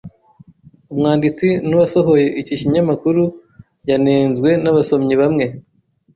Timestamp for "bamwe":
5.21-5.45